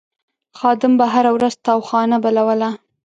خادم 0.57 0.93
به 0.99 1.05
هره 1.13 1.31
ورځ 1.35 1.53
تاوخانه 1.67 2.17
بلوله. 2.23 2.69